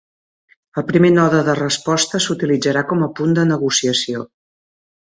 El 0.81 0.85
primer 0.87 1.11
node 1.17 1.43
de 1.49 1.55
resposta 1.61 2.23
s'utilitzarà 2.27 2.85
com 2.95 3.05
a 3.05 3.13
punt 3.21 3.39
de 3.41 3.49
negociació. 3.55 4.27